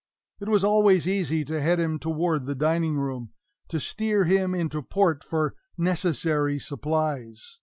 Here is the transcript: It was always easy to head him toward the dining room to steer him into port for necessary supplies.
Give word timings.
It 0.39 0.49
was 0.49 0.63
always 0.63 1.07
easy 1.07 1.45
to 1.45 1.61
head 1.61 1.79
him 1.79 1.99
toward 1.99 2.47
the 2.47 2.55
dining 2.55 2.95
room 2.97 3.33
to 3.67 3.79
steer 3.79 4.23
him 4.23 4.55
into 4.55 4.81
port 4.81 5.23
for 5.23 5.53
necessary 5.77 6.57
supplies. 6.57 7.59